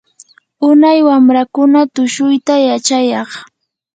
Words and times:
unay 0.69 0.99
wamrakuna 1.07 1.79
tushuyta 1.95 2.53
yachayaq. 2.67 3.29